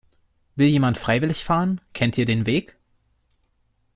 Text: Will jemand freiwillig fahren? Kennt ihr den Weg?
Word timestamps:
Will 0.55 0.65
jemand 0.69 0.97
freiwillig 0.97 1.43
fahren? 1.43 1.79
Kennt 1.93 2.17
ihr 2.17 2.25
den 2.25 2.47
Weg? 2.47 2.75